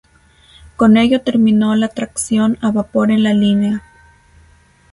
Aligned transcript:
Con 0.77 0.97
ello 0.97 1.21
terminó 1.21 1.75
la 1.75 1.87
tracción 1.89 2.57
a 2.63 2.71
vapor 2.71 3.11
en 3.11 3.21
la 3.21 3.35
línea. 3.35 3.83